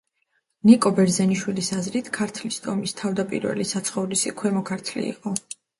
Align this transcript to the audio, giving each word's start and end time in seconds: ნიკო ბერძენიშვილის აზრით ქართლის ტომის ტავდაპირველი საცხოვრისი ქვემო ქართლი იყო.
ნიკო 0.69 0.91
ბერძენიშვილის 0.99 1.69
აზრით 1.81 2.09
ქართლის 2.17 2.59
ტომის 2.65 2.99
ტავდაპირველი 3.03 3.69
საცხოვრისი 3.77 4.39
ქვემო 4.43 4.69
ქართლი 4.73 5.09
იყო. 5.17 5.41